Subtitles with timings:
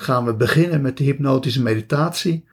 [0.00, 2.44] gaan we beginnen met de hypnotische meditatie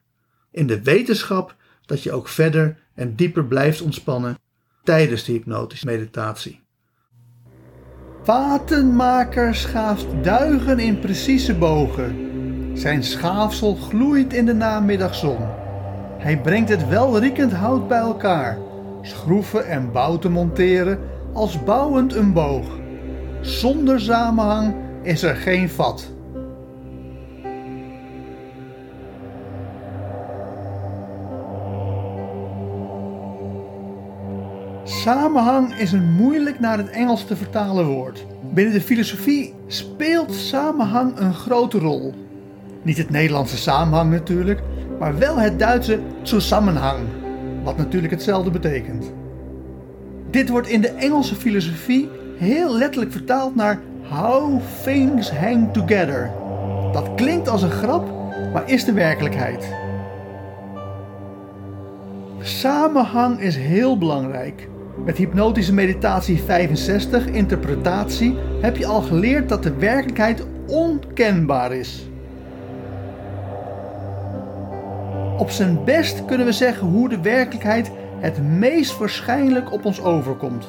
[0.51, 4.37] in de wetenschap dat je ook verder en dieper blijft ontspannen
[4.83, 6.61] tijdens de hypnotische meditatie.
[8.23, 12.15] Vatenmaker schaaft duigen in precieze bogen.
[12.73, 15.37] Zijn schaafsel gloeit in de namiddagzon.
[16.17, 18.57] Hij brengt het welriekend hout bij elkaar,
[19.01, 20.99] schroeven en bouten monteren
[21.33, 22.65] als bouwend een boog.
[23.41, 26.14] Zonder samenhang is er geen vat.
[35.05, 38.25] Samenhang is een moeilijk naar het Engels te vertalen woord.
[38.53, 42.13] Binnen de filosofie speelt samenhang een grote rol.
[42.81, 44.61] Niet het Nederlandse samenhang natuurlijk,
[44.99, 46.99] maar wel het Duitse Zusammenhang,
[47.63, 49.11] wat natuurlijk hetzelfde betekent.
[50.29, 53.79] Dit wordt in de Engelse filosofie heel letterlijk vertaald naar
[54.09, 56.31] How things hang together.
[56.91, 58.07] Dat klinkt als een grap,
[58.53, 59.73] maar is de werkelijkheid.
[62.39, 64.67] Samenhang is heel belangrijk.
[65.03, 72.07] Met hypnotische meditatie 65, interpretatie, heb je al geleerd dat de werkelijkheid onkenbaar is.
[75.37, 80.65] Op zijn best kunnen we zeggen hoe de werkelijkheid het meest waarschijnlijk op ons overkomt.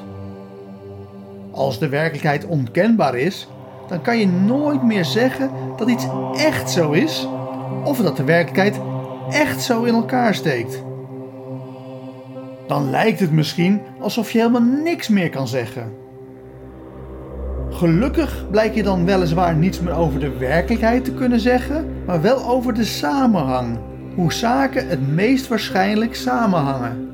[1.51, 3.49] Als de werkelijkheid onkenbaar is,
[3.89, 6.07] dan kan je nooit meer zeggen dat iets
[6.37, 7.29] echt zo is
[7.85, 8.81] of dat de werkelijkheid
[9.31, 10.85] echt zo in elkaar steekt
[12.67, 15.93] dan lijkt het misschien alsof je helemaal niks meer kan zeggen.
[17.71, 22.49] Gelukkig blijk je dan weliswaar niets meer over de werkelijkheid te kunnen zeggen, maar wel
[22.49, 23.79] over de samenhang,
[24.15, 27.11] hoe zaken het meest waarschijnlijk samenhangen.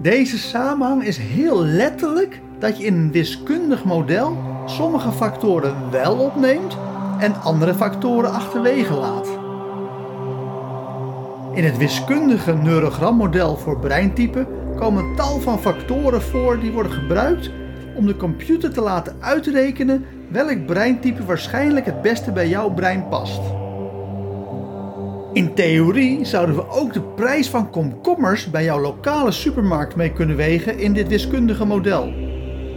[0.00, 4.36] Deze samenhang is heel letterlijk dat je in een wiskundig model
[4.66, 6.76] sommige factoren wel opneemt
[7.18, 9.33] en andere factoren achterwege laat.
[11.54, 14.46] In het wiskundige neurogrammodel voor breintypen
[14.76, 17.50] komen tal van factoren voor die worden gebruikt
[17.96, 23.40] om de computer te laten uitrekenen welk breintype waarschijnlijk het beste bij jouw brein past.
[25.32, 30.36] In theorie zouden we ook de prijs van komkommers bij jouw lokale supermarkt mee kunnen
[30.36, 32.12] wegen in dit wiskundige model.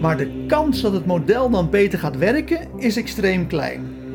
[0.01, 4.06] Maar de kans dat het model dan beter gaat werken is extreem klein.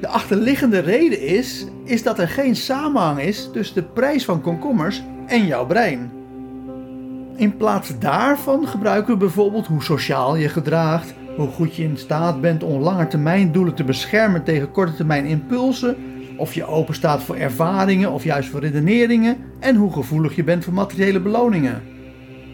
[0.00, 5.02] De achterliggende reden is, is dat er geen samenhang is tussen de prijs van komkommers
[5.26, 6.10] en jouw brein.
[7.36, 12.40] In plaats daarvan gebruiken we bijvoorbeeld hoe sociaal je gedraagt, hoe goed je in staat
[12.40, 15.96] bent om langetermijn doelen te beschermen tegen korte termijn impulsen,
[16.36, 20.64] of je open staat voor ervaringen of juist voor redeneringen en hoe gevoelig je bent
[20.64, 21.82] voor materiële beloningen.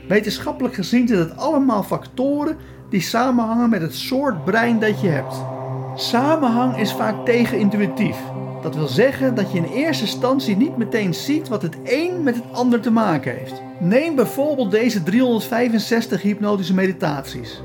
[0.09, 2.57] Wetenschappelijk gezien zijn het allemaal factoren
[2.91, 5.54] die samenhangen met het soort brein dat je hebt.
[5.97, 8.17] Samenhang is vaak tegenintuïtief.
[8.63, 12.35] Dat wil zeggen dat je in eerste instantie niet meteen ziet wat het een met
[12.35, 13.63] het ander te maken heeft.
[13.81, 17.63] Neem bijvoorbeeld deze 365 hypnotische meditaties.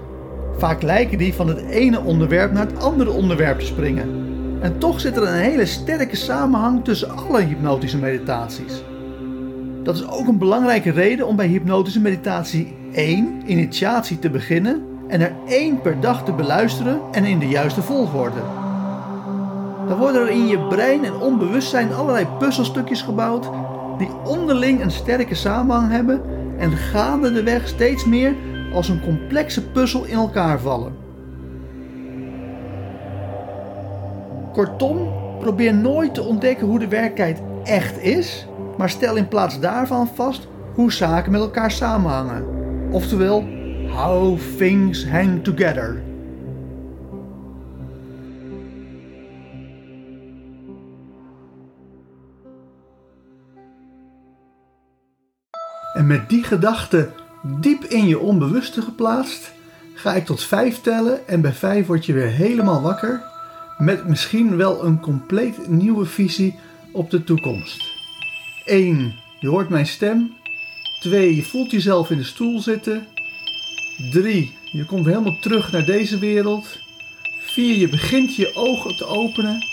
[0.57, 4.27] Vaak lijken die van het ene onderwerp naar het andere onderwerp te springen.
[4.61, 8.83] En toch zit er een hele sterke samenhang tussen alle hypnotische meditaties.
[9.83, 15.21] Dat is ook een belangrijke reden om bij hypnotische meditatie 1, initiatie, te beginnen en
[15.21, 18.41] er één per dag te beluisteren en in de juiste volgorde.
[19.88, 23.50] Dan worden er in je brein en onbewustzijn allerlei puzzelstukjes gebouwd
[23.97, 26.21] die onderling een sterke samenhang hebben
[26.57, 28.35] en gaande de weg steeds meer
[28.73, 30.94] als een complexe puzzel in elkaar vallen.
[34.53, 38.47] Kortom, probeer nooit te ontdekken hoe de werkelijkheid echt is,
[38.77, 42.45] maar stel in plaats daarvan vast hoe zaken met elkaar samenhangen.
[42.91, 43.44] Oftewel,
[43.89, 46.03] how things hang together.
[55.94, 57.09] En met die gedachte
[57.59, 59.53] diep in je onbewuste geplaatst,
[59.94, 63.21] ga ik tot vijf tellen en bij vijf word je weer helemaal wakker
[63.80, 66.56] met misschien wel een compleet nieuwe visie
[66.92, 67.83] op de toekomst.
[68.65, 69.13] 1.
[69.39, 70.33] Je hoort mijn stem.
[71.01, 71.35] 2.
[71.35, 73.07] Je voelt jezelf in de stoel zitten.
[74.11, 74.53] 3.
[74.71, 76.79] Je komt helemaal terug naar deze wereld.
[77.39, 77.77] 4.
[77.77, 79.65] Je begint je ogen te openen.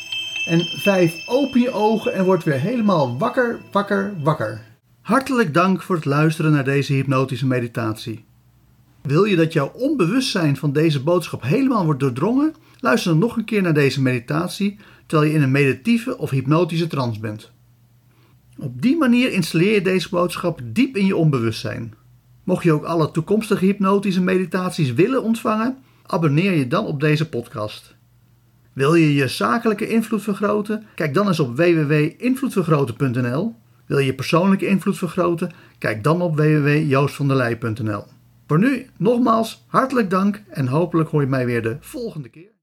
[0.46, 1.26] En 5.
[1.26, 4.61] Open je ogen en word weer helemaal wakker, wakker, wakker.
[5.00, 8.25] Hartelijk dank voor het luisteren naar deze hypnotische meditatie.
[9.02, 12.55] Wil je dat jouw onbewustzijn van deze boodschap helemaal wordt doordrongen?
[12.81, 16.87] Luister dan nog een keer naar deze meditatie terwijl je in een meditieve of hypnotische
[16.87, 17.50] trance bent.
[18.58, 21.94] Op die manier installeer je deze boodschap diep in je onbewustzijn.
[22.47, 27.95] Mocht je ook alle toekomstige hypnotische meditaties willen ontvangen, abonneer je dan op deze podcast.
[28.73, 30.87] Wil je je zakelijke invloed vergroten?
[30.95, 33.55] Kijk dan eens op www.invloedvergroten.nl.
[33.87, 35.51] Wil je persoonlijke invloed vergroten?
[35.79, 38.05] Kijk dan op www.joostvanderlei.nl.
[38.47, 42.56] Voor nu nogmaals hartelijk dank en hopelijk hoor je mij weer de volgende keer.